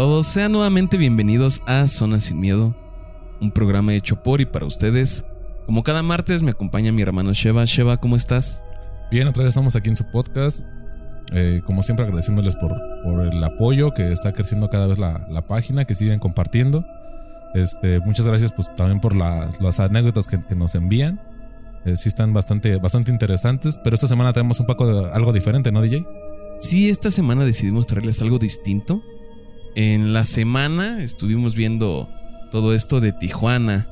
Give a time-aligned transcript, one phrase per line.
[0.00, 2.74] Todos, sean nuevamente bienvenidos a Zona Sin Miedo,
[3.38, 5.26] un programa hecho por y para ustedes.
[5.66, 7.66] Como cada martes me acompaña mi hermano Sheva.
[7.66, 8.64] Sheva, ¿cómo estás?
[9.10, 10.60] Bien, otra vez estamos aquí en su podcast.
[11.32, 12.72] Eh, como siempre agradeciéndoles por,
[13.04, 16.82] por, el apoyo que está creciendo cada vez la, la página, que siguen compartiendo.
[17.52, 21.20] Este, muchas gracias pues también por la, las anécdotas que, que nos envían.
[21.84, 25.70] Eh, sí están bastante, bastante interesantes, pero esta semana tenemos un poco de algo diferente,
[25.70, 26.06] ¿no, DJ?
[26.58, 29.02] Sí, esta semana decidimos traerles algo distinto.
[29.74, 32.10] En la semana estuvimos viendo
[32.50, 33.86] todo esto de Tijuana,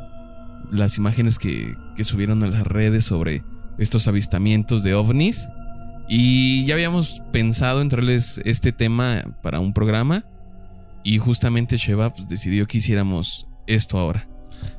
[0.72, 3.44] las imágenes que, que subieron a las redes sobre
[3.78, 5.48] estos avistamientos de ovnis.
[6.08, 10.24] Y ya habíamos pensado en traerles este tema para un programa.
[11.04, 14.28] Y justamente Sheva pues, decidió que hiciéramos esto ahora.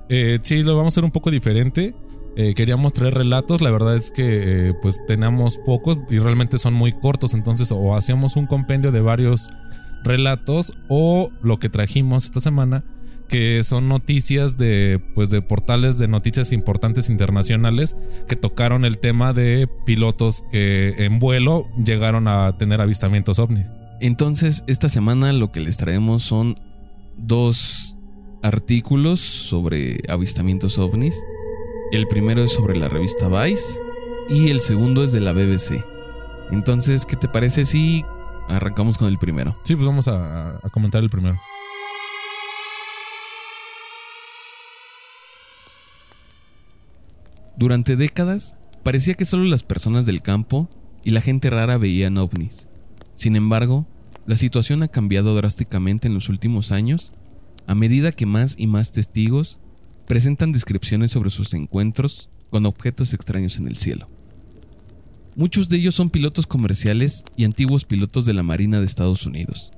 [0.10, 1.96] Eh, sí, lo vamos a hacer un poco diferente.
[2.36, 6.74] Eh, queríamos traer relatos, la verdad es que eh, pues tenemos pocos y realmente son
[6.74, 9.50] muy cortos, entonces o hacíamos un compendio de varios
[10.04, 12.84] relatos o lo que trajimos esta semana
[13.30, 17.96] que son noticias de pues de portales de noticias importantes internacionales
[18.28, 23.66] que tocaron el tema de pilotos que en vuelo llegaron a tener avistamientos ovni.
[24.02, 26.56] Entonces, esta semana lo que les traemos son
[27.18, 27.98] dos
[28.42, 31.22] artículos sobre avistamientos ovnis.
[31.92, 33.80] El primero es sobre la revista Vice
[34.30, 35.84] y el segundo es de la BBC.
[36.52, 38.04] Entonces, ¿qué te parece si
[38.50, 39.58] arrancamos con el primero?
[39.64, 41.38] Sí, pues vamos a, a comentar el primero.
[47.58, 50.70] Durante décadas, parecía que solo las personas del campo
[51.04, 52.68] y la gente rara veían ovnis.
[53.16, 53.86] Sin embargo,
[54.26, 57.14] la situación ha cambiado drásticamente en los últimos años
[57.68, 59.60] a medida que más y más testigos
[60.08, 64.10] presentan descripciones sobre sus encuentros con objetos extraños en el cielo.
[65.36, 69.72] Muchos de ellos son pilotos comerciales y antiguos pilotos de la Marina de Estados Unidos.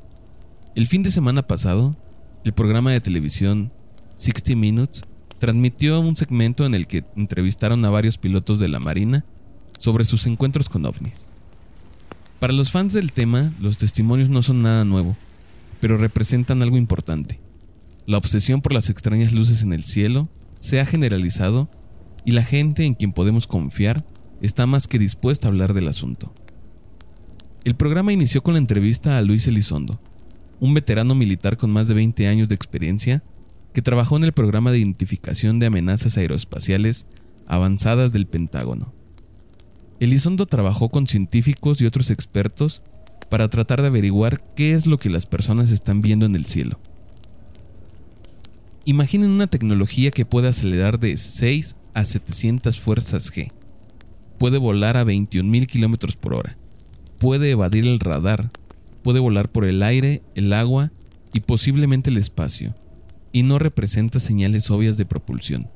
[0.76, 1.98] El fin de semana pasado,
[2.44, 3.72] el programa de televisión
[4.16, 5.04] 60 Minutes
[5.40, 9.26] transmitió un segmento en el que entrevistaron a varios pilotos de la Marina
[9.78, 11.28] sobre sus encuentros con ovnis.
[12.40, 15.16] Para los fans del tema, los testimonios no son nada nuevo,
[15.80, 17.40] pero representan algo importante.
[18.06, 20.30] La obsesión por las extrañas luces en el cielo
[20.60, 21.70] se ha generalizado
[22.26, 24.06] y la gente en quien podemos confiar
[24.42, 26.34] está más que dispuesta a hablar del asunto.
[27.64, 30.00] El programa inició con la entrevista a Luis Elizondo,
[30.60, 33.24] un veterano militar con más de 20 años de experiencia
[33.74, 37.06] que trabajó en el programa de identificación de amenazas aeroespaciales
[37.48, 38.94] avanzadas del Pentágono.
[40.00, 42.82] Elizondo trabajó con científicos y otros expertos
[43.30, 46.80] para tratar de averiguar qué es lo que las personas están viendo en el cielo.
[48.84, 53.52] Imaginen una tecnología que puede acelerar de 6 a 700 fuerzas G.
[54.42, 56.58] Puede volar a 21.000 km por hora.
[57.20, 58.50] Puede evadir el radar.
[59.04, 60.92] Puede volar por el aire, el agua
[61.32, 62.74] y posiblemente el espacio.
[63.32, 65.70] Y no representa señales obvias de propulsión.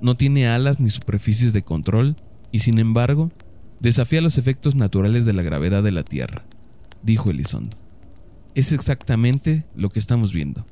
[0.00, 2.16] No tiene alas ni superficies de control
[2.50, 3.30] y sin embargo
[3.78, 6.44] desafía los efectos naturales de la gravedad de la Tierra,
[7.04, 7.76] dijo Elizondo.
[8.56, 10.66] Es exactamente lo que estamos viendo.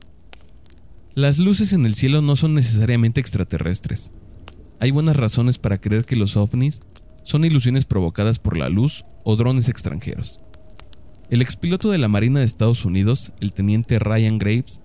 [1.15, 4.11] Las luces en el cielo no son necesariamente extraterrestres.
[4.81, 6.81] Hay buenas razones para creer que los ovnis
[7.23, 10.41] son ilusiones provocadas por la luz o drones extranjeros.
[11.31, 14.81] El expiloto de la Marina de Estados Unidos, el teniente Ryan Graves,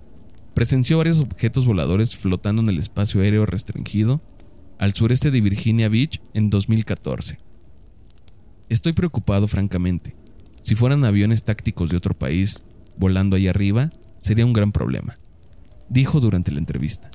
[0.53, 4.21] presenció varios objetos voladores flotando en el espacio aéreo restringido
[4.77, 7.39] al sureste de Virginia Beach en 2014.
[8.69, 10.15] Estoy preocupado francamente.
[10.61, 12.63] Si fueran aviones tácticos de otro país
[12.97, 15.17] volando ahí arriba, sería un gran problema
[15.89, 17.09] dijo durante la entrevista.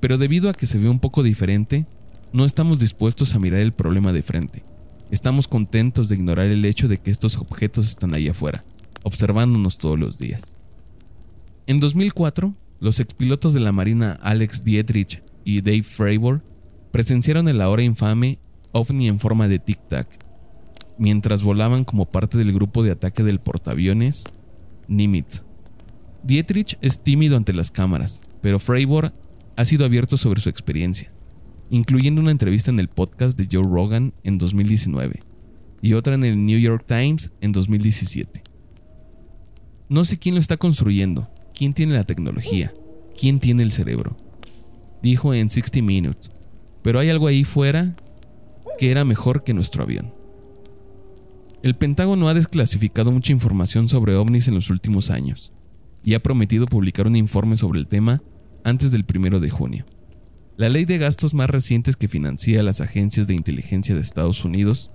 [0.00, 1.86] Pero debido a que se ve un poco diferente,
[2.32, 4.64] no estamos dispuestos a mirar el problema de frente.
[5.10, 8.64] Estamos contentos de ignorar el hecho de que estos objetos están ahí afuera,
[9.02, 10.54] observándonos todos los días.
[11.66, 16.42] En 2004, los expilotos de la Marina Alex Dietrich y Dave Fravor
[16.90, 18.38] presenciaron el ahora infame
[18.72, 20.06] ovni en forma de tic-tac,
[20.98, 24.24] mientras volaban como parte del grupo de ataque del portaaviones
[24.88, 25.42] Nimitz
[26.22, 29.12] Dietrich es tímido ante las cámaras, pero Fravor
[29.56, 31.12] ha sido abierto sobre su experiencia,
[31.70, 35.20] incluyendo una entrevista en el podcast de Joe Rogan en 2019
[35.82, 38.42] y otra en el New York Times en 2017.
[39.88, 42.72] No sé quién lo está construyendo, quién tiene la tecnología,
[43.18, 44.16] quién tiene el cerebro,
[45.02, 46.30] dijo en 60 Minutes,
[46.82, 47.96] pero hay algo ahí fuera
[48.78, 50.12] que era mejor que nuestro avión.
[51.62, 55.52] El Pentágono ha desclasificado mucha información sobre ovnis en los últimos años
[56.04, 58.22] y ha prometido publicar un informe sobre el tema
[58.62, 59.84] antes del 1 de junio.
[60.58, 64.44] La ley de gastos más recientes que financia a las agencias de inteligencia de Estados
[64.44, 64.90] Unidos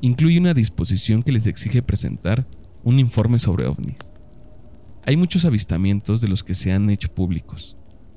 [0.00, 2.48] incluye una disposición que les exige presentar
[2.82, 4.10] un informe sobre ovnis.
[5.06, 7.76] Hay muchos avistamientos de los que se han hecho públicos,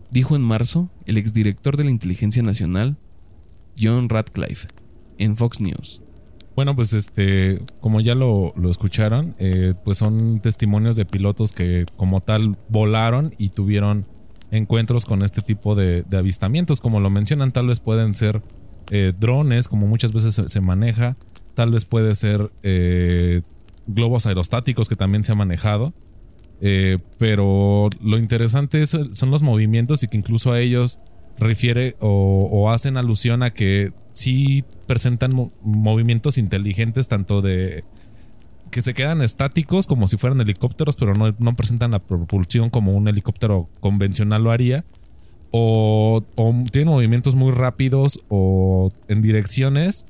[0.09, 2.97] dijo en marzo el exdirector de la Inteligencia Nacional,
[3.79, 4.67] John Radcliffe,
[5.19, 6.01] en Fox News.
[6.55, 12.21] Bueno, pues este, como ya lo, escucharon, eh, pues son testimonios de pilotos que como
[12.21, 14.07] tal volaron y tuvieron
[14.51, 16.79] encuentros con este tipo de, avistamientos.
[16.79, 18.41] Como lo mencionan, tal vez pueden ser
[18.91, 21.15] eh, drones, como muchas veces se, maneja,
[21.55, 23.41] tal vez puede ser eh,
[23.87, 25.93] globos aerostáticos que también se ha manejado.
[26.63, 30.99] Eh, pero lo interesante es, son los movimientos y que incluso a ellos
[31.39, 37.83] refiere o, hacen alusión a que sí presentan mo movimientos inteligentes tanto de
[38.71, 42.93] que se quedan estáticos como si fueran helicópteros, pero no, no, presentan la propulsión como
[42.93, 44.83] un helicóptero convencional lo haría.
[45.51, 50.05] O, o tienen movimientos muy rápidos o en direcciones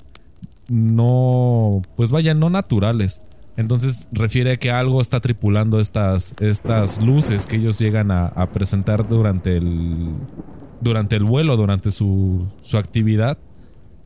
[0.70, 3.24] no, pues vaya, no naturales.
[3.58, 9.10] Entonces refiere que algo está tripulando estas, estas luces que ellos llegan a, a presentar
[9.10, 10.14] durante el,
[10.80, 13.38] durante el vuelo, durante su, su actividad,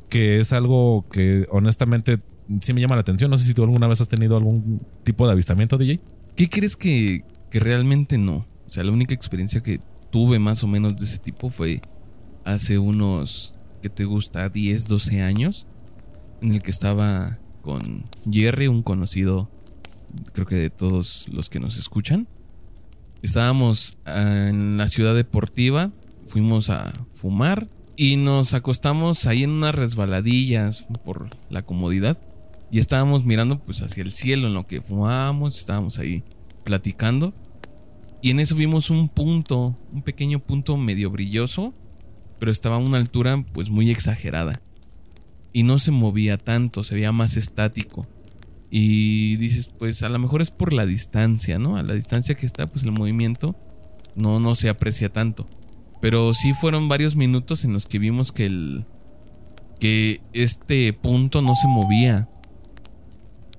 [0.10, 2.19] que es algo que honestamente
[2.62, 3.31] sí me llama la atención.
[3.31, 6.00] No sé si tú alguna vez has tenido algún tipo de avistamiento, DJ.
[6.36, 8.45] ¿Qué crees que, que realmente no?
[8.65, 9.80] O sea, la única experiencia que
[10.12, 11.81] tuve más o menos de ese tipo fue
[12.44, 14.50] hace unos, que te gusta?
[14.50, 15.68] 10, 12 años,
[16.42, 19.50] en el que estaba con Jerry, un conocido,
[20.33, 22.27] creo que de todos los que nos escuchan.
[23.21, 25.92] Estábamos en la ciudad deportiva,
[26.27, 32.21] fuimos a fumar y nos acostamos ahí en unas resbaladillas por la comodidad
[32.75, 36.25] y estábamos mirando pues hacia el cielo en lo que fumábamos, estábamos ahí
[36.66, 37.33] platicando
[38.22, 41.74] y en eso vimos un punto, un pequeño punto medio brilloso,
[42.38, 44.62] pero estaba a una altura pues muy exagerada
[45.54, 48.07] y no se movía tanto, se veía más estático.
[48.69, 51.78] Y dices, pues a lo mejor es por la distancia, ¿no?
[51.78, 53.56] A la distancia que está, pues el movimiento
[54.16, 55.48] no, no se aprecia tanto.
[56.01, 58.86] Pero sí fueron varios minutos en los que vimos que el.
[59.80, 62.28] que este punto no se movía.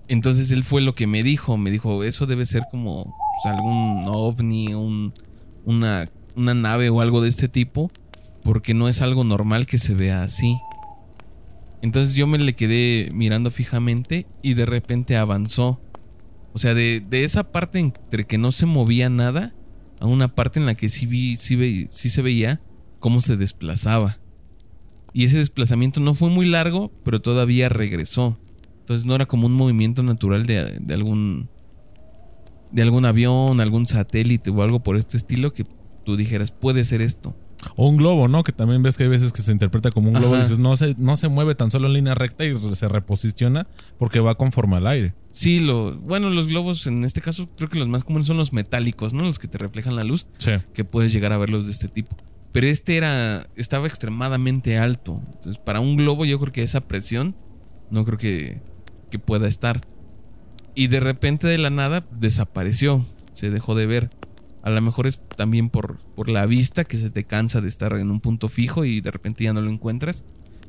[0.08, 1.56] Entonces él fue lo que me dijo.
[1.56, 5.14] Me dijo, eso debe ser como pues, algún ovni, un,
[5.64, 7.90] una, nave o algo de este tipo.
[8.42, 10.56] Porque no es algo normal que se vea así.
[11.82, 15.80] Entonces yo me le quedé mirando fijamente y de repente avanzó.
[16.52, 19.54] O sea, de, de, esa parte entre que no se movía nada
[20.00, 22.60] a una parte en la que vi, sí se veía
[22.98, 24.18] cómo se desplazaba.
[25.12, 28.38] Y ese desplazamiento no fue muy largo, pero todavía regresó.
[28.86, 31.48] Entonces no era como un movimiento natural de, de algún
[32.70, 35.66] de algún avión, algún satélite o algo por este estilo que
[36.04, 37.36] tú dijeras, puede ser esto.
[37.74, 38.44] O un globo, ¿no?
[38.44, 40.38] Que también ves que hay veces que se interpreta como un globo Ajá.
[40.38, 43.66] y dices, no se, no se mueve tan solo en línea recta y se reposiciona
[43.98, 45.14] porque va conforme al aire.
[45.32, 48.52] Sí, lo, bueno, los globos en este caso creo que los más comunes son los
[48.52, 49.24] metálicos, ¿no?
[49.24, 50.28] Los que te reflejan la luz.
[50.38, 50.52] Sí.
[50.74, 52.16] Que puedes llegar a verlos de este tipo.
[52.52, 55.22] Pero este era, estaba extremadamente alto.
[55.26, 57.34] Entonces, para un globo yo creo que esa presión
[57.90, 58.60] no creo que,
[59.10, 59.80] que pueda estar.
[60.74, 64.10] Y de repente de la nada desapareció, se dejó de ver.
[64.62, 67.92] A lo mejor es también por, por la vista que se te cansa de estar
[67.94, 70.24] en un punto fijo y de repente ya no lo encuentras.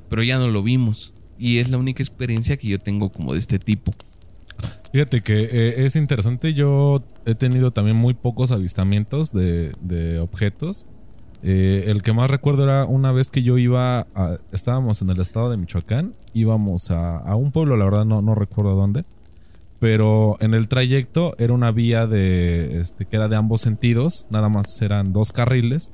[0.10, 1.14] Pero ya no lo vimos.
[1.38, 3.94] Y es la única experiencia que yo tengo como de este tipo.
[4.92, 6.54] Fíjate que eh, es interesante.
[6.54, 10.88] Yo he tenido también muy pocos avistamientos de, de objetos.
[11.44, 14.08] Eh, el que más recuerdo era una vez que yo iba.
[14.16, 16.14] A, estábamos en el estado de Michoacán.
[16.34, 19.06] Íbamos a, a un pueblo, la verdad no, no recuerdo dónde
[19.80, 24.50] pero en el trayecto era una vía de este que era de ambos sentidos, nada
[24.50, 25.92] más eran dos carriles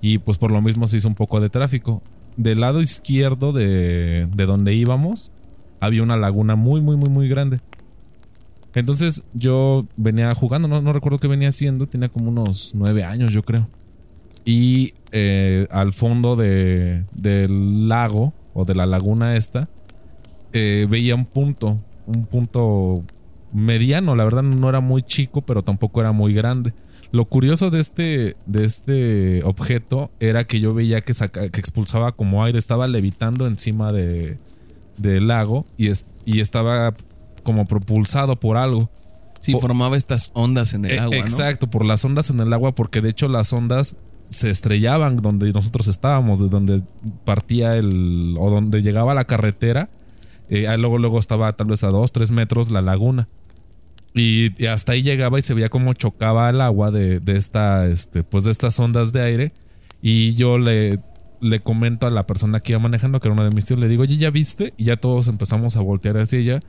[0.00, 2.02] y pues por lo mismo se hizo un poco de tráfico.
[2.36, 5.32] Del lado izquierdo de, de donde íbamos
[5.80, 7.60] había una laguna muy muy muy muy grande.
[8.74, 13.32] Entonces yo venía jugando, no, no recuerdo qué venía haciendo, tenía como unos nueve años
[13.32, 13.68] yo creo.
[14.48, 19.68] Y eh, al fondo de, del lago o de la laguna esta
[20.54, 23.04] eh, veía un punto un punto
[23.52, 26.72] mediano, la verdad no era muy chico, pero tampoco era muy grande.
[27.12, 32.12] Lo curioso de este, de este objeto era que yo veía que, saca, que expulsaba
[32.12, 34.38] como aire, estaba levitando encima de,
[34.96, 36.94] del lago y, es, y estaba
[37.42, 38.90] como propulsado por algo.
[39.40, 41.16] Sí, formaba estas ondas en el eh, agua.
[41.16, 41.70] Exacto, ¿no?
[41.70, 43.96] por las ondas en el agua, porque de hecho las ondas
[44.30, 46.82] se estrellaban donde nosotros estábamos, de donde
[47.24, 48.36] partía el.
[48.38, 49.90] o donde llegaba la carretera
[50.48, 53.28] eh, luego, luego estaba tal vez a dos, tres metros la laguna.
[54.14, 58.24] Y, hasta ahí llegaba y se veía cómo chocaba el agua de, de, esta, este,
[58.24, 59.52] pues de estas ondas de aire.
[60.00, 61.00] Y yo le,
[61.40, 63.88] le comento a la persona que iba manejando, que era uno de mis tíos, le
[63.88, 64.72] digo, oye, ¿ya viste?
[64.76, 66.60] Y ya todos empezamos a voltear hacia ella.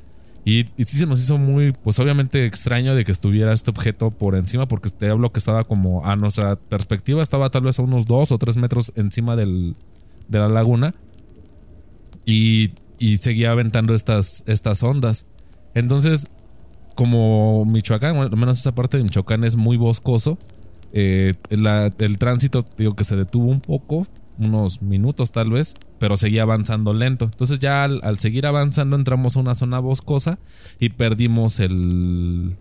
[0.45, 4.35] Y, sí se nos hizo muy, pues obviamente extraño de que estuviera este objeto por
[4.35, 8.05] encima, porque te hablo que estaba como a nuestra perspectiva, estaba tal vez a unos
[8.05, 9.75] dos o tres metros encima del,
[10.27, 10.95] de la laguna.
[12.25, 15.25] Y, y seguía aventando estas, estas ondas.
[15.73, 16.27] Entonces,
[16.95, 20.37] como Michoacán, al menos esa parte de Michoacán es muy boscoso,
[20.91, 24.07] eh, el tránsito, digo que se detuvo un poco,
[24.39, 27.25] unos minutos tal vez, pero seguía avanzando lento.
[27.25, 30.39] Entonces ya al, seguir avanzando entramos a una zona boscosa
[30.79, 32.55] y perdimos el...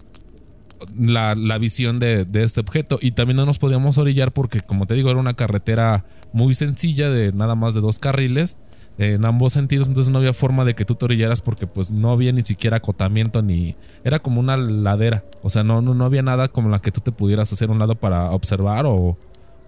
[0.96, 3.00] La, la visión de, de este objeto.
[3.02, 7.10] Y también no nos podíamos orillar porque como te digo era una carretera muy sencilla
[7.10, 8.58] de nada más de dos carriles
[8.98, 9.88] eh, en ambos sentidos.
[9.88, 12.76] Entonces no había forma de que tú te orillaras porque pues no había ni siquiera
[12.76, 15.24] acotamiento ni era como una ladera.
[15.42, 17.80] O sea no, no, no había nada como la que tú te pudieras hacer un
[17.80, 19.16] lado para observar o,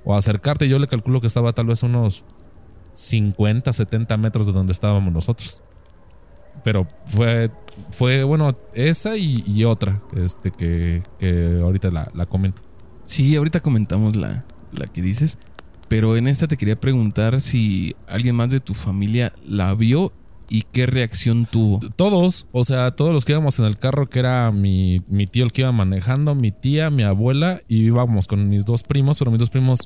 [0.04, 2.25] o acercarte yo le calculo que estaba tal vez unos
[2.92, 5.62] 50 70 metros de donde estábamos nosotros.
[6.64, 7.50] Pero fue
[7.90, 12.62] fue bueno esa y, otra este que, que ahorita la, la comento.
[13.04, 15.38] Sí, ahorita comentamos la, la que dices,
[15.88, 20.12] pero en esta te quería preguntar si alguien más de tu familia la vio
[20.50, 21.80] y qué reacción tuvo.
[21.97, 25.45] Todos, o sea, todos los que íbamos en el carro, que era mi, mi tío
[25.45, 29.30] el que iba manejando, mi tía, mi abuela, y íbamos con mis dos primos, pero
[29.30, 29.80] mis dos primos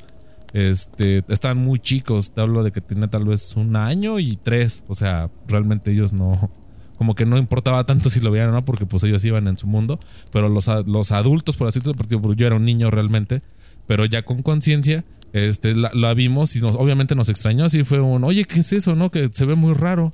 [0.55, 2.31] este, estaban muy chicos.
[2.31, 4.85] Te hablo de que tenía tal vez un año y tres.
[4.89, 6.51] O sea, realmente ellos no.
[6.97, 9.59] Como que no importaba tanto si lo veían o no, porque pues ellos iban en
[9.59, 9.99] su mundo.
[10.33, 13.43] Pero los, los adultos, por así decirlo, porque yo era un niño realmente,
[13.87, 17.65] pero ya con conciencia, este, la, la vimos y nos, obviamente nos extrañó.
[17.65, 18.95] Así fue un, oye, ¿qué es eso?
[18.95, 19.11] ¿No?
[19.11, 20.13] Que se ve muy raro.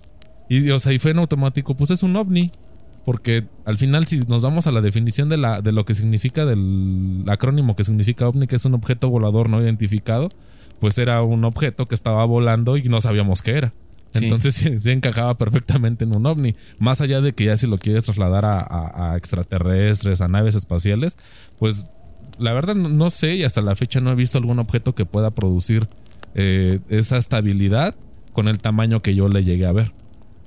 [0.51, 2.53] Y, o sea, y fue en automático, pues es un ovni.
[3.07, 6.45] Porque al final, si nos vamos a la definición de, la, de lo que significa
[6.45, 10.29] del acrónimo que significa ovni, que es un objeto volador no identificado,
[10.81, 13.73] pues era un objeto que estaba volando y no sabíamos qué era.
[14.13, 14.25] Sí.
[14.25, 16.55] Entonces sí encajaba perfectamente en un ovni.
[16.79, 20.55] Más allá de que ya si lo quieres trasladar a, a- a extraterrestres, a naves
[20.55, 21.17] espaciales,
[21.59, 21.87] pues
[22.39, 25.07] la verdad no, no sé y hasta la fecha no he visto algún objeto que
[25.07, 25.89] pueda producir
[26.35, 27.95] eh, esa estabilidad
[28.35, 29.93] con el tamaño que yo le llegué a ver.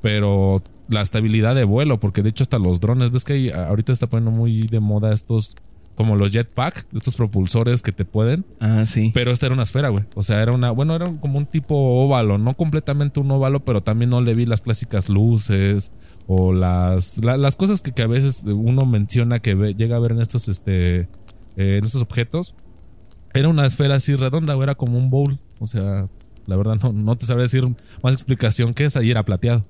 [0.03, 3.91] Pero la estabilidad de vuelo, porque de hecho hasta los drones, ves que hay- ahorita
[3.93, 5.55] está poniendo muy de moda estos
[5.95, 9.11] como los jetpack, estos propulsores que te pueden, Ah, sí.
[9.13, 10.03] pero esta era una esfera, güey.
[10.15, 13.81] O sea, era una, bueno, era como un tipo óvalo, no completamente un óvalo, pero
[13.81, 15.91] también no le vi las clásicas luces
[16.27, 19.99] o las, la- las cosas que, que a veces uno menciona que ve- llega a
[19.99, 21.07] ver en estos, este, eh,
[21.77, 22.55] en estos objetos.
[23.35, 25.39] Era una esfera así redonda, o era como un bowl.
[25.59, 26.07] O sea,
[26.47, 27.63] la verdad no, no te sabría decir
[28.03, 29.63] más explicación que esa y era plateado.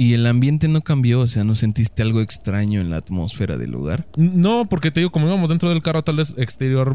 [0.00, 1.18] ¿Y el ambiente no cambió?
[1.18, 4.06] O sea, ¿no sentiste algo extraño en la atmósfera del lugar?
[4.16, 6.94] No, porque te digo, como íbamos dentro del carro, tal vez exterior,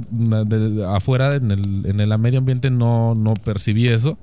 [0.88, 4.18] afuera, en el, en el medio ambiente, no, no percibí eso.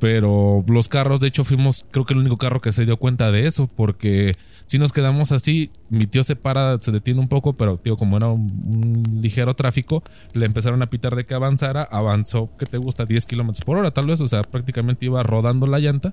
[0.00, 3.30] Pero los carros, de hecho, fuimos, creo que el único carro que se dio cuenta
[3.30, 4.32] de eso, porque
[4.66, 8.16] si nos quedamos así, mi tío se para, se detiene un poco, pero tío, como
[8.16, 10.02] era un, un ligero tráfico,
[10.32, 13.04] le empezaron a pitar de que avanzara, avanzó, que te gusta?
[13.04, 16.12] 10 kilómetros por hora, tal vez, o sea, prácticamente iba rodando la llanta.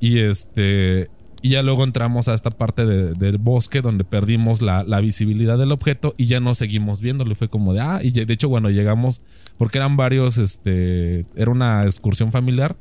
[0.00, 1.10] Y este.
[1.44, 5.58] Y ya luego entramos a esta parte de- del bosque donde perdimos la, la visibilidad
[5.58, 7.34] del objeto y ya no seguimos viéndolo.
[7.34, 9.20] Fue como de, ah, y de hecho, bueno, llegamos,
[9.58, 12.76] porque eran varios, este, era una excursión familiar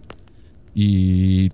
[0.73, 1.49] y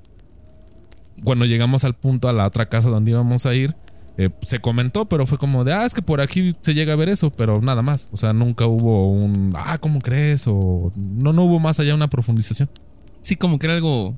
[1.24, 3.76] cuando llegamos al punto, a la otra casa donde íbamos a ir,
[4.20, 6.96] eh, se comentó, pero fue como de, ah, es que por aquí se llega a
[6.96, 8.10] ver eso, pero nada más.
[8.12, 10.46] O sea, nunca hubo un, ah, ¿cómo crees?
[10.46, 12.70] O no, no hubo más allá una profundización.
[13.22, 14.16] Sí, como que era algo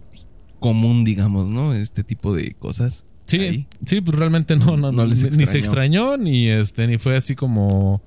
[0.61, 1.73] común, digamos, ¿no?
[1.73, 3.05] Este tipo de cosas.
[3.25, 3.67] Sí, Ahí.
[3.85, 6.15] sí, pues realmente no, no, No les ni- se extrañó.
[6.15, 8.01] ni este, ni fue así como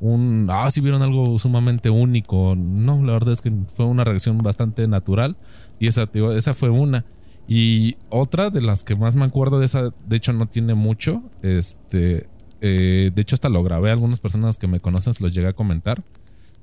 [0.00, 2.54] un ah, si vieron algo sumamente único.
[2.56, 5.36] No, la verdad es que fue una reacción bastante natural.
[5.78, 7.04] Y esa, digo, esa fue una.
[7.46, 11.22] Y otra de las que más me acuerdo de esa, de hecho, no tiene mucho.
[11.42, 12.26] Este.
[12.60, 13.90] eh, de hecho, hasta lo grabé.
[13.90, 16.04] Algunas personas que me conocen se los llegué a comentar.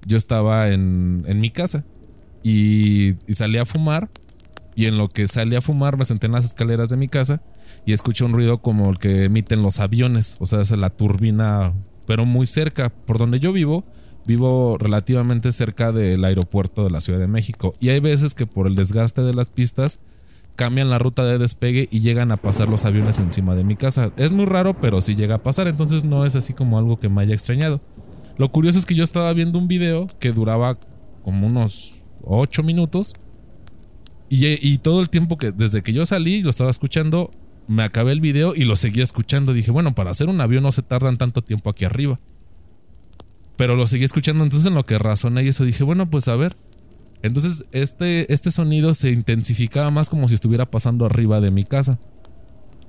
[0.06, 1.84] Yo estaba en, en mi casa
[2.44, 4.10] y, y salí a fumar.
[4.76, 7.42] Y en lo que salí a fumar, me senté en las escaleras de mi casa
[7.86, 11.74] y escuché un ruido como el que emiten los aviones, o sea, es la turbina,
[12.06, 12.90] pero muy cerca.
[12.90, 13.86] Por donde yo vivo,
[14.26, 17.74] vivo relativamente cerca del aeropuerto de la Ciudad de México.
[17.80, 20.00] Y hay veces que por el desgaste de las pistas
[20.56, 24.12] cambian la ruta de despegue y llegan a pasar los aviones encima de mi casa.
[24.18, 27.10] Es muy raro, pero sí llega a pasar, entonces no es así como algo que
[27.10, 27.82] me haya extrañado.
[28.38, 30.78] Lo curioso es que yo estaba viendo un video que duraba
[31.24, 33.14] como unos 8 minutos
[34.44, 37.32] y, todo el tiempo que desde que yo salí lo estaba escuchando,
[37.68, 39.54] me acabé el video y lo seguía escuchando.
[39.54, 42.20] Dije, bueno, para hacer un avión no se tardan tanto tiempo aquí arriba.
[43.56, 46.36] Pero lo seguí escuchando, entonces en lo que razoné y eso dije, bueno, pues a
[46.36, 46.56] ver.
[47.22, 52.00] Entonces este, este sonido se intensificaba más como si estuviera pasando arriba de mi casa.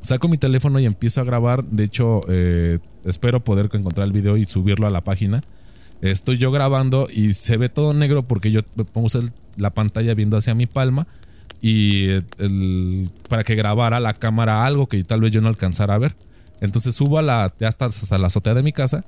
[0.01, 1.65] Saco mi teléfono y empiezo a grabar.
[1.65, 5.41] De hecho, eh, espero poder encontrar el video y subirlo a la página.
[6.01, 9.21] Estoy yo grabando y se ve todo negro porque yo puse
[9.57, 11.07] la pantalla viendo hacia mi palma
[11.61, 12.21] y
[13.29, 16.17] para que grabara la cámara algo que tal vez yo no alcanzara a ver.
[16.61, 19.05] Entonces subo a la, hasta, hasta la azotea de mi casa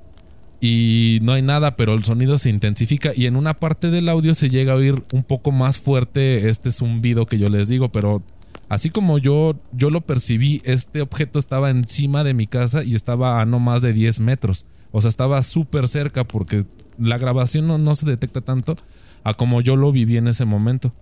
[0.61, 4.35] y no hay nada, pero el sonido se intensifica y en una parte del audio
[4.35, 8.21] se llega a oír un poco más fuerte este zumbido que yo les digo, pero
[8.67, 13.41] así como yo, yo lo percibí, este objeto estaba encima de mi casa y estaba
[13.41, 14.65] a no más de 10 metros.
[14.91, 16.65] O sea, estaba súper cerca porque
[16.97, 18.75] la grabación no, no se detecta tanto
[19.23, 20.93] a como yo lo viví en ese momento.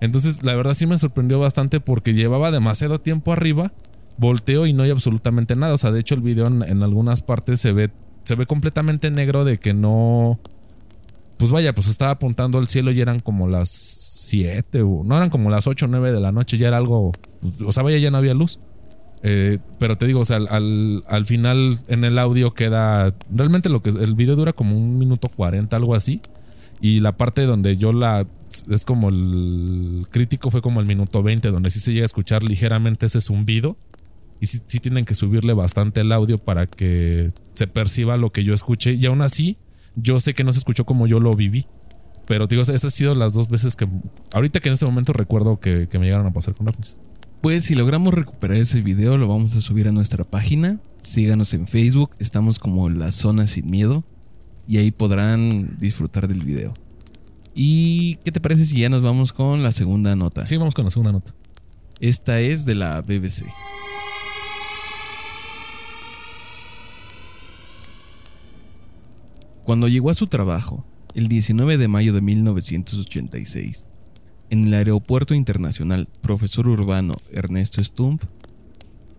[0.00, 3.72] Entonces, la verdad sí me sorprendió bastante porque llevaba demasiado tiempo arriba,
[4.18, 5.74] volteo y no hay absolutamente nada.
[5.74, 7.90] O sea, de hecho el video en, algunas partes se ve,
[8.24, 10.38] se ve completamente negro de que no...
[11.38, 15.28] Pues vaya, pues estaba apuntando al cielo y eran como las 7 o no eran
[15.28, 17.12] como las 8 o 9 de la noche, ya era algo...
[17.64, 18.58] O sea, vaya, ya no había luz.
[19.22, 23.14] Eh, pero te digo, o sea, al, al, final en el audio queda.
[23.30, 26.20] Realmente lo que el video dura como un minuto 40, algo así.
[26.80, 28.26] Y la parte donde yo la.
[28.70, 32.42] Es como el crítico fue como el minuto 20, donde sí se llega a escuchar
[32.42, 33.76] ligeramente ese zumbido.
[34.40, 38.44] Y sí, sí tienen que subirle bastante el audio para que se perciba lo que
[38.44, 38.94] yo escuché.
[38.94, 39.56] Y aún así,
[39.94, 41.66] yo sé que no se escuchó como yo lo viví.
[42.26, 43.88] Pero digo, esas han sido las dos veces que.
[44.32, 46.98] Ahorita que en este momento recuerdo que, me llegaron a pasar con ovnis.
[47.40, 50.80] Pues si logramos recuperar ese video, lo vamos a subir a nuestra página.
[51.00, 54.04] Síganos en Facebook, estamos como La Zona Sin Miedo
[54.68, 56.74] y ahí podrán disfrutar del video.
[57.54, 60.44] ¿Y qué te parece si ya nos vamos con la segunda nota?
[60.44, 61.34] Sí, vamos con la segunda nota.
[62.00, 63.46] Esta es de la BBC.
[69.64, 73.88] Cuando llegó a su trabajo, el 19 de mayo de 1986,
[74.50, 78.22] en el Aeropuerto Internacional Profesor Urbano Ernesto Stump,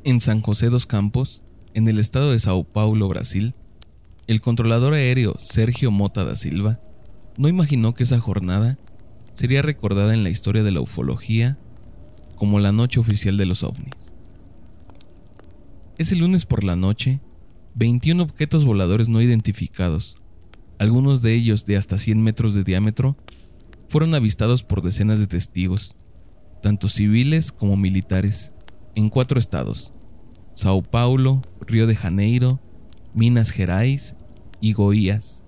[0.04, 1.42] en San José dos Campos,
[1.74, 3.56] en el estado de Sao Paulo, Brasil,
[4.28, 6.80] el controlador aéreo Sergio Mota da Silva
[7.38, 8.78] no imaginó que esa jornada
[9.32, 11.58] sería recordada en la historia de la ufología
[12.36, 14.14] como la noche oficial de los ovnis.
[15.98, 17.22] Ese lunes por la noche,
[17.76, 20.22] 21 objetos voladores no identificados,
[20.78, 23.16] algunos de ellos de hasta 100 metros de diámetro,
[23.88, 25.96] fueron avistados por decenas de testigos,
[26.62, 28.52] tanto civiles como militares,
[28.96, 29.94] en cuatro estados,
[30.54, 32.60] Sao Paulo, Río de Janeiro,
[33.14, 34.16] Minas Gerais
[34.62, 35.46] y Goiás.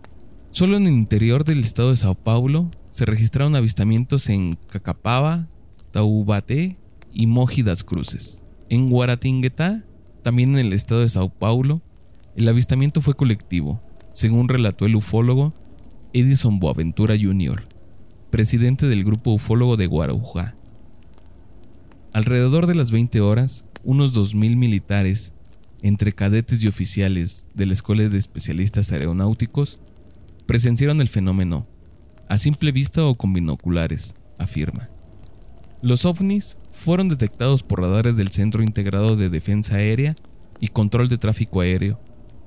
[0.52, 5.48] Solo en el interior del estado de Sao Paulo se registraron avistamientos en Cacapava,
[5.92, 6.78] Taubaté
[7.14, 8.44] y Mogi das Cruces.
[8.70, 9.86] En Guaratinguetá,
[10.24, 11.82] también en el estado de Sao Paulo,
[12.36, 15.54] el avistamiento fue colectivo, según relató el ufólogo
[16.14, 17.64] Edison Boaventura Jr.,
[18.32, 20.56] presidente del grupo ufólogo de Guarujá.
[22.14, 25.34] Alrededor de las 20 horas, unos 2.000 militares,
[25.82, 29.80] entre cadetes y oficiales de la Escuela de Especialistas Aeronáuticos,
[30.46, 31.68] presenciaron el fenómeno,
[32.28, 34.90] a simple vista o con binoculares, afirma.
[35.82, 40.16] Los ovnis fueron detectados por radares del Centro Integrado de Defensa Aérea
[40.60, 42.00] y Control de Tráfico Aéreo,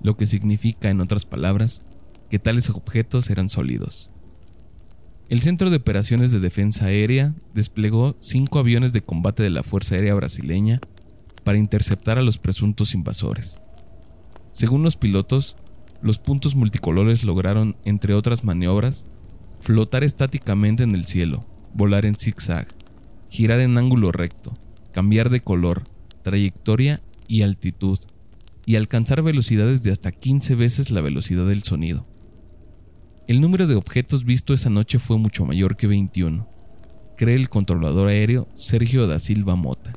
[0.03, 1.83] lo que significa, en otras palabras,
[2.29, 4.11] que tales objetos eran sólidos.
[5.29, 9.95] El Centro de Operaciones de Defensa Aérea desplegó cinco aviones de combate de la Fuerza
[9.95, 10.81] Aérea Brasileña
[11.45, 13.61] para interceptar a los presuntos invasores.
[14.51, 15.57] Según los pilotos,
[16.03, 19.07] los puntos multicolores lograron, entre otras maniobras,
[19.61, 22.67] flotar estáticamente en el cielo, volar en zigzag,
[23.31, 24.53] girar en ángulo recto,
[24.93, 25.85] cambiar de color,
[26.23, 27.99] trayectoria y altitud,
[28.67, 32.07] y alcanzar velocidades de hasta 15 veces la velocidad del sonido.
[33.27, 36.49] El número de objetos visto esa noche fue mucho mayor que 21,
[37.17, 39.93] cree el controlador aéreo Sergio da Silva Mota.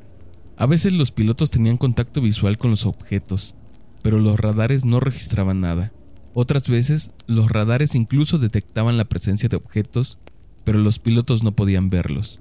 [0.56, 3.54] A veces los pilotos tenían contacto visual con los objetos,
[4.02, 5.92] pero los radares no registraban nada.
[6.32, 10.18] Otras veces, los radares incluso detectaban la presencia de objetos,
[10.64, 12.40] pero los pilotos no podían verlos.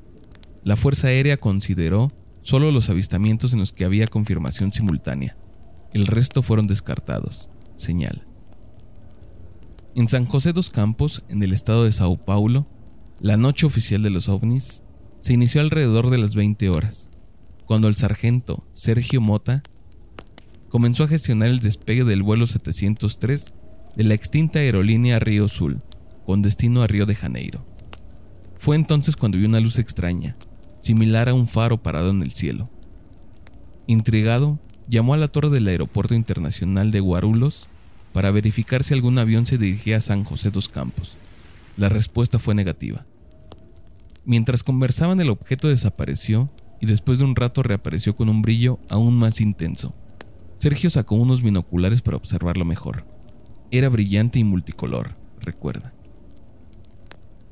[0.64, 5.38] La Fuerza Aérea consideró solo los avistamientos en los que había confirmación simultánea.
[5.94, 8.26] El resto fueron descartados, señala.
[9.94, 12.68] En San José dos Campos, en el estado de Sao Paulo,
[13.20, 14.84] la noche oficial de los ovnis
[15.20, 17.10] se inició alrededor de las 20 horas,
[17.66, 19.64] cuando el sargento Sergio Mota
[20.70, 23.54] comenzó a gestionar el despegue del vuelo 703
[23.96, 25.82] de la extinta aerolínea Río Sul,
[26.26, 27.66] con destino a Río de Janeiro.
[28.58, 30.36] Fue entonces cuando vio una luz extraña,
[30.80, 32.70] similar a un faro parado en el cielo.
[33.88, 37.68] Intrigado, llamó a la torre del Aeropuerto Internacional de Guarulhos
[38.14, 41.18] para verificar si algún avión se dirigía a San José dos Campos.
[41.78, 43.06] La respuesta fue negativa.
[44.24, 46.50] Mientras conversaban el objeto desapareció
[46.82, 49.96] y después de un rato reapareció con un brillo aún más intenso.
[50.58, 53.06] Sergio sacó unos binoculares para observarlo mejor.
[53.72, 55.94] Era brillante y multicolor, recuerda.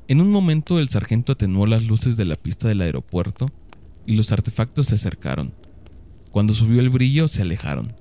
[0.08, 3.48] En un momento el sargento atenuó las luces de la pista del aeropuerto
[4.06, 5.54] y los artefactos se acercaron.
[6.32, 7.94] Cuando subió el brillo se alejaron.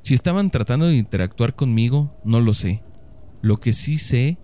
[0.00, 2.82] Si estaban tratando de interactuar conmigo, no lo sé.
[3.40, 4.38] Lo que sí sé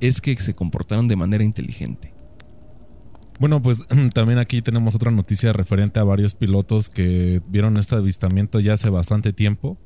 [0.00, 2.12] es que se comportaron de manera inteligente.
[3.38, 8.60] Bueno, pues también aquí tenemos otra noticia referente a varios pilotos que vieron este avistamiento
[8.60, 9.76] ya hace bastante tiempo.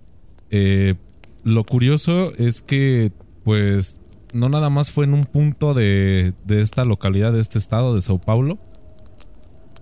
[0.50, 0.94] Eh,
[1.42, 3.12] lo curioso es que,
[3.44, 4.00] pues,
[4.32, 8.02] no nada más fue en un punto de, de, esta localidad, de este estado, de
[8.02, 8.58] Sao Paulo,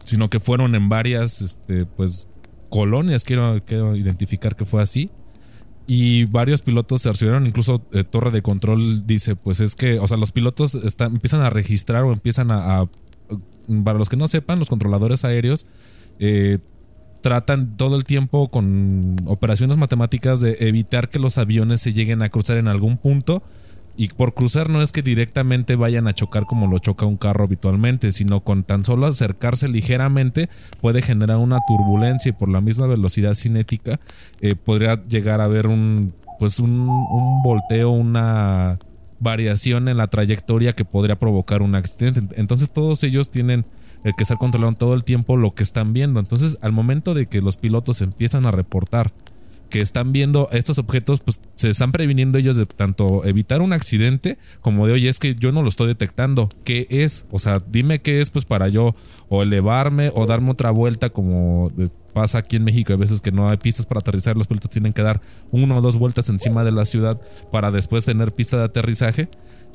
[0.04, 2.28] sino que fueron en varias, este, pues,
[2.68, 5.10] colonias, quiero, quiero identificar que fue así.
[5.86, 10.06] Y varios pilotos se recibieron, incluso eh, Torre de Control dice, pues es que, o
[10.06, 12.84] sea, los pilotos empiezan a registrar o empiezan a,
[13.84, 15.66] para los que no sepan, los controladores aéreos
[16.18, 16.58] eh,
[17.20, 22.28] tratan todo el tiempo con operaciones matemáticas de evitar que los aviones se lleguen a
[22.28, 23.42] cruzar en algún punto.
[23.96, 27.42] Y por cruzar no es que directamente vayan a chocar como lo choca un carro
[27.42, 30.48] habitualmente, sino con tan solo acercarse ligeramente
[30.80, 33.98] puede generar una turbulencia y por la misma velocidad cinética
[34.40, 38.78] eh, podría llegar a haber un pues un, un, volteo, una
[39.20, 42.20] variación en la trayectoria que podría provocar un accidente.
[42.36, 43.66] Entonces todos ellos tienen
[44.04, 46.20] eh, que estar controlando todo el tiempo lo que están viendo.
[46.20, 49.12] Entonces al momento de que los pilotos empiezan a reportar
[49.68, 54.38] que están viendo estos objetos, pues se están previniendo ellos de tanto evitar un accidente
[54.60, 56.48] como de, oye, es que yo no lo estoy detectando.
[56.64, 57.26] ¿Qué es?
[57.30, 58.94] O sea, dime qué es, pues para yo
[59.28, 61.70] o elevarme o darme otra vuelta, como
[62.18, 62.92] pasa aquí en México.
[62.92, 65.20] Hay veces que no hay pistas para aterrizar, los pilotos tienen que dar
[65.52, 67.20] una o dos vueltas encima de la ciudad
[67.52, 69.28] para después tener pista de aterrizaje.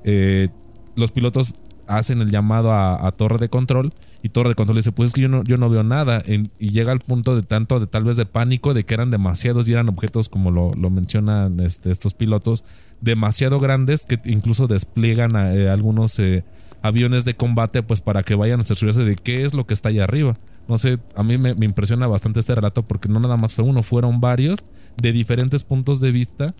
[0.03, 0.49] Eh,
[0.97, 1.55] los pilotos
[1.87, 5.21] hacen el llamado a, torre de control y torre de control dice pues es que
[5.21, 8.15] yo no, yo no veo nada y llega al punto de tanto de tal vez
[8.15, 12.13] de pánico de que eran demasiados y eran objetos como lo, lo mencionan este, estos
[12.13, 12.63] pilotos
[13.01, 16.45] demasiado grandes que incluso despliegan a, eh, algunos eh,
[16.83, 19.89] aviones de combate pues para que vayan a cerciorarse de qué es lo que está
[19.89, 23.55] allá arriba no sé a mí me, impresiona bastante este relato porque no nada más
[23.55, 24.59] fue uno fueron varios
[25.01, 26.53] de diferentes puntos de vista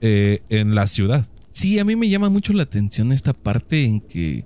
[0.00, 4.00] eh, en la ciudad Sí, a mí me llama mucho la atención esta parte en
[4.00, 4.44] que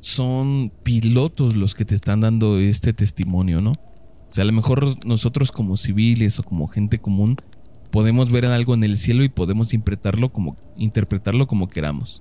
[0.00, 3.70] son pilotos los que te están dando este testimonio, ¿no?
[3.70, 7.36] O sea, a lo mejor nosotros como civiles o como gente común
[7.92, 12.20] podemos ver algo en el cielo y podemos interpretarlo como, interpretarlo como queramos.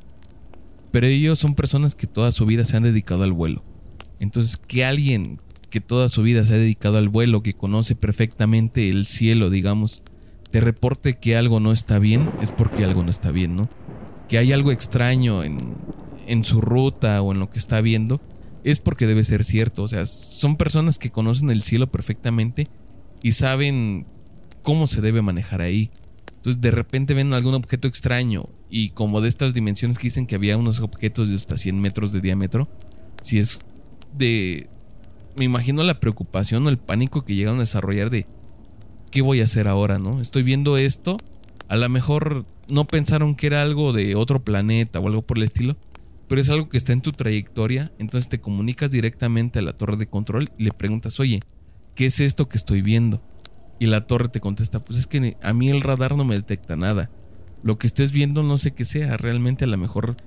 [0.92, 3.64] Pero ellos son personas que toda su vida se han dedicado al vuelo.
[4.20, 8.90] Entonces, que alguien que toda su vida se ha dedicado al vuelo, que conoce perfectamente
[8.90, 10.02] el cielo, digamos,
[10.50, 13.70] te reporte que algo no está bien, es porque algo no está bien, ¿no?
[14.30, 15.76] que hay algo extraño en,
[16.28, 18.22] en, su ruta o en lo que está viendo,
[18.64, 19.84] es porque debe ser cierto.
[19.84, 22.68] O sea, son personas que conocen el cielo perfectamente
[23.24, 24.06] y saben
[24.62, 25.90] cómo se debe manejar ahí.
[26.40, 30.36] Entonces de repente ven algún objeto extraño y como de estas dimensiones que dicen que
[30.36, 32.68] había unos objetos de hasta 100 metros de diámetro,
[33.22, 33.60] si es
[34.16, 34.68] de...
[35.38, 38.26] Me imagino la preocupación o el pánico que llegan a desarrollar de...
[39.12, 40.22] ¿Qué voy a hacer ahora, no?
[40.22, 41.18] Estoy viendo esto
[41.70, 45.44] a lo mejor no pensaron que era algo de otro planeta o algo por el
[45.44, 45.78] estilo,
[46.28, 49.96] pero es algo que está en tu trayectoria, entonces te comunicas directamente a la torre
[49.96, 51.42] de control y le preguntas, oye,
[51.96, 53.22] ¿qué es esto que estoy viendo?
[53.80, 56.76] Y la torre te contesta, pues es que a mí el radar no me detecta
[56.76, 57.10] nada.
[57.64, 60.18] Lo que estés viendo no sé qué sea, realmente a lo mejor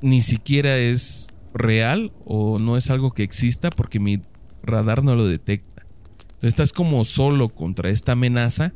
[0.00, 4.20] ni siquiera es real o no es algo que exista porque mi
[4.62, 5.86] radar no lo detecta.
[6.20, 8.74] Entonces estás como solo contra esta amenaza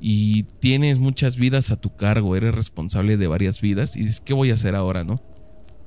[0.00, 4.34] y tienes muchas vidas a tu cargo, eres responsable de varias vidas y dices, ¿qué
[4.34, 5.22] voy a hacer ahora, no?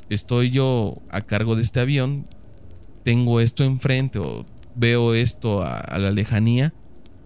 [0.10, 2.28] Estoy yo a cargo de este avión,
[3.04, 6.74] tengo esto enfrente o veo esto a, a la lejanía,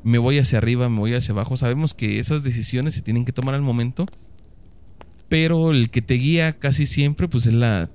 [0.03, 1.57] me voy hacia arriba, me voy hacia abajo.
[1.57, 4.05] Sabemos que esas decisiones se tienen que tomar al momento,
[5.27, 7.89] pero el que te guía casi siempre pues es la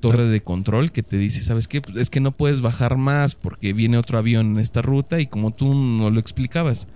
[0.00, 1.82] torre de control que te dice, ¿sabes qué?
[1.82, 5.26] Pues es que no puedes bajar más porque viene otro avión en esta ruta y
[5.26, 6.88] como tú no lo explicabas,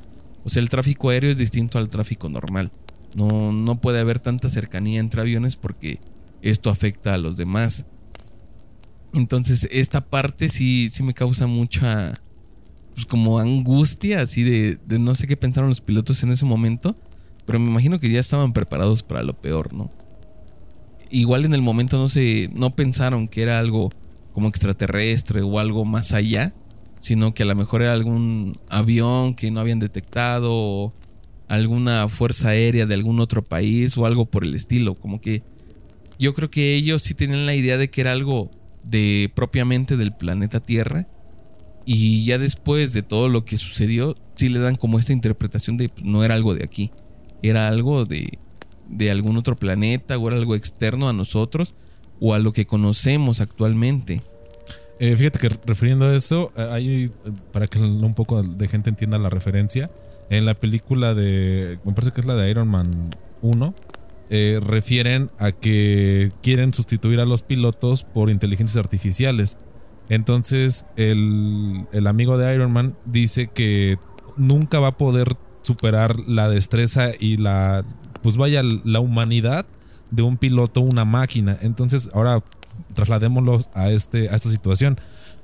[0.45, 2.71] o sea, el tráfico aéreo es distinto al tráfico normal.
[3.15, 6.01] No, no puede haber tanta cercanía entre aviones porque
[6.43, 7.87] esto afecta a los demás.
[9.15, 12.21] Entonces, esta parte sí, sí me causa mucha.
[12.95, 16.97] Pues como angustia, así de, de no sé qué pensaron los pilotos en ese momento.
[17.45, 19.91] Pero me imagino que ya estaban preparados para lo peor, ¿no?
[21.11, 22.51] Igual en el momento no se.
[22.55, 23.91] no pensaron que era algo
[24.33, 26.55] como extraterrestre o algo más allá
[27.05, 30.95] sino que a lo mejor era algún avión que no habían detectado
[31.49, 34.95] alguna fuerza aérea de algún otro país o algo por el estilo.
[34.95, 35.43] Como que
[36.19, 38.51] yo creo que ellos sí tenían la idea de que era algo
[38.85, 41.07] de propiamente del planeta Tierra
[41.85, 45.89] Y ya después de todo lo que sucedió, sí le dan como esta interpretación de
[45.89, 46.91] pues, no era algo de aquí,
[47.43, 48.39] era algo de,
[48.89, 51.75] de algún otro planeta o era algo externo a nosotros
[52.21, 54.23] o a lo que conocemos actualmente.
[55.01, 57.11] Eh, fíjate que refiriendo a eso, eh, hay,
[57.53, 59.91] para que un poco de gente entienda la referencia,
[60.31, 63.11] en la película de, me parece que es la de Iron Man
[63.43, 63.75] 1,
[64.31, 69.59] eh, refieren a que quieren sustituir a los pilotos por inteligencias artificiales.
[70.09, 73.99] Entonces el, amigo de Iron Man dice que
[74.37, 77.85] nunca va a poder superar la destreza y la,
[78.23, 79.67] pues vaya, la humanidad
[80.11, 81.59] de un piloto, una máquina.
[81.61, 82.43] Entonces ahora
[82.95, 85.01] trasladémoslos a, este, a esta situación.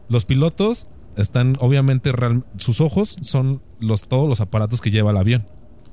[0.08, 2.12] Los pilotos están, obviamente,
[2.56, 5.46] sus ojos son los, todos los aparatos que lleva el avión.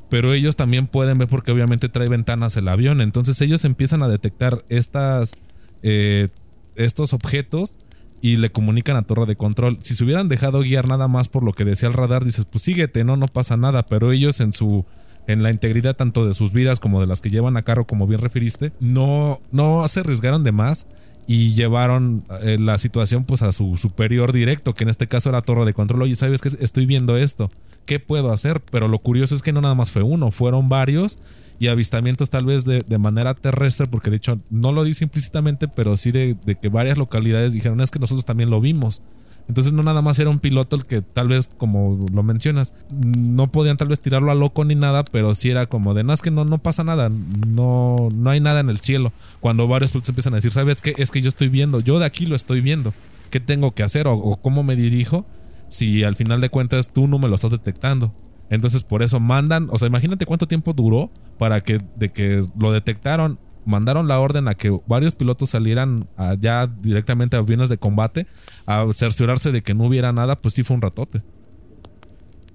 [0.10, 3.02] Pero ellos también pueden ver porque obviamente trae ventanas el avión.
[3.02, 5.36] Entonces ellos empiezan a detectar estas,
[5.84, 6.30] eh,
[6.76, 7.78] estos objetos
[8.22, 9.78] y le comunican a torre de control.
[9.82, 12.64] Si se hubieran dejado guiar nada más por lo que decía el radar, dices, pues
[12.64, 13.86] síguete, no, no pasa nada.
[13.86, 14.86] Pero ellos en su
[15.28, 18.08] en la integridad tanto de sus vidas como de las que llevan a cargo, como
[18.08, 20.88] bien referiste, no, no se arriesgaron de más
[21.28, 25.42] y llevaron eh, la situación pues a su superior directo, que en este caso era
[25.42, 26.04] Torre de Control.
[26.04, 26.50] Oye, ¿sabes qué?
[26.62, 27.52] Estoy viendo esto.
[27.86, 28.62] ¿Qué puedo hacer?
[28.72, 31.20] Pero lo curioso es que no nada más fue uno, fueron varios
[31.60, 35.68] y avistamientos tal vez de, de manera terrestre, porque de hecho no lo dice implícitamente,
[35.68, 39.02] pero sí de, de que varias localidades dijeron es que nosotros también lo vimos.
[39.48, 43.50] Entonces no nada más era un piloto el que tal vez, como lo mencionas, no
[43.50, 46.22] podían tal vez tirarlo a loco ni nada, pero sí era como de, no, es
[46.22, 47.10] que no, no pasa nada,
[47.48, 49.14] no, no hay nada en el cielo.
[49.40, 50.96] Cuando varios pilotos empiezan a decir, ¿sabes qué?
[50.98, 52.94] Es que yo estoy viendo, yo de aquí lo estoy viendo.
[53.30, 55.26] ¿Qué tengo que hacer o, cómo me dirijo
[55.70, 58.14] si al final de cuentas tú no me lo estás detectando?
[58.50, 62.72] Entonces por eso mandan, o sea, imagínate cuánto tiempo duró para que de que lo
[62.72, 68.26] detectaron mandaron la orden a que varios pilotos salieran allá directamente a aviones de combate
[68.66, 71.22] a cerciorarse de que no hubiera nada, pues sí fue un ratote.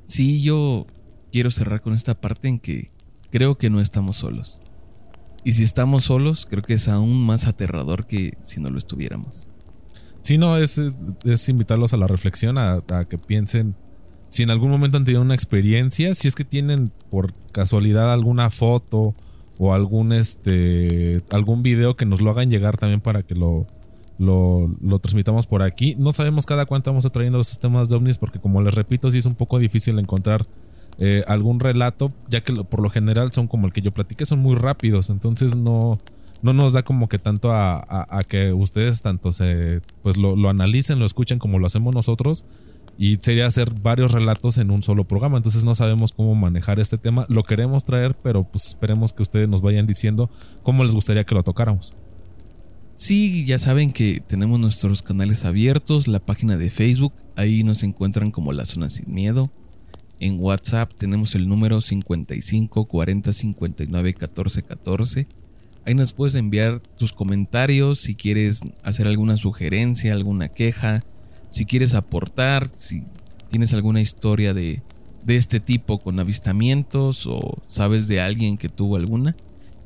[0.06, 0.86] Sí, yo
[1.30, 2.90] quiero cerrar con esta parte en que
[3.30, 4.60] creo que no estamos solos.
[5.44, 9.48] Y si estamos solos, creo que es aún más aterrador que si no lo estuviéramos.
[10.22, 13.74] Sí, no, es, es, invitarlos a la reflexión, a, a, que piensen
[14.32, 18.48] si en algún momento han tenido una experiencia, si es que tienen por casualidad alguna
[18.48, 19.14] foto
[19.58, 23.66] o algún este algún video que nos lo hagan llegar también para que lo,
[24.18, 25.96] lo, transmitamos por aquí.
[25.98, 29.10] No sabemos cada cuánto vamos a trayendo los sistemas de ovnis porque como les repito,
[29.10, 30.46] sí es un poco difícil encontrar
[30.96, 34.38] eh, algún relato, ya que por lo general son como el que yo platiqué, son
[34.38, 35.98] muy rápidos, entonces no,
[36.40, 40.98] no nos da como que tanto a, que ustedes tanto se pues lo, lo, analicen,
[40.98, 42.44] lo escuchen como lo hacemos nosotros
[42.98, 45.36] y sería hacer varios relatos en un solo programa.
[45.36, 47.26] Entonces no sabemos cómo manejar este tema.
[47.28, 50.30] Lo queremos traer, pero pues esperemos que ustedes nos vayan diciendo
[50.62, 51.90] cómo les gustaría que lo tocáramos.
[52.94, 58.30] Sí, ya saben que tenemos nuestros canales abiertos, la página de Facebook, ahí nos encuentran
[58.30, 59.50] como La Zona Sin Miedo.
[60.20, 65.26] En WhatsApp tenemos el número 55 40 59 14 14.
[65.84, 71.02] Ahí nos puedes enviar tus comentarios si quieres hacer alguna sugerencia, alguna queja,
[71.52, 73.04] si quieres aportar, si
[73.50, 74.82] tienes alguna historia de,
[75.22, 79.36] de este tipo con avistamientos o sabes de alguien que tuvo alguna,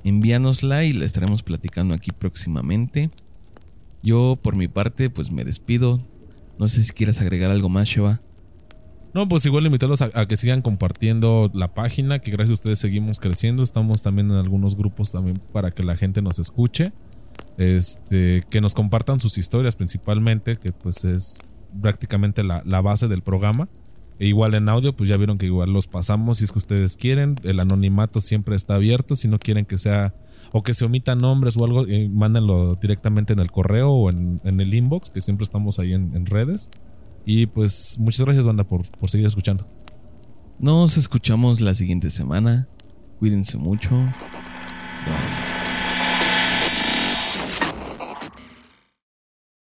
[0.05, 3.11] envíanosla y la estaremos platicando aquí próximamente.
[4.01, 6.01] Yo por mi parte pues me despido.
[6.57, 8.21] No sé si quieres agregar algo más, Sheva.
[9.13, 12.79] No, pues igual invitarlos a, a, que sigan compartiendo la página, que gracias a ustedes
[12.79, 13.65] seguimos creciendo.
[13.65, 16.93] Estamos también en algunos grupos también para que la gente nos escuche.
[17.59, 21.39] Este, que nos compartan sus historias principalmente, que pues es
[21.81, 23.69] prácticamente la, base del programa.
[24.19, 26.97] E igual en audio, pues ya vieron que igual los pasamos si es que ustedes
[26.97, 27.39] quieren.
[27.43, 29.15] El anonimato siempre está abierto.
[29.15, 30.15] Si no quieren que sea
[30.53, 34.41] o que se omitan nombres o algo, eh, mándenlo directamente en el correo o en,
[34.45, 36.71] el inbox, que siempre estamos ahí en, redes.
[37.27, 39.67] Y pues muchas gracias, banda, por, por seguir escuchando.
[40.59, 42.69] Nos escuchamos la siguiente semana.
[43.19, 43.91] Cuídense mucho.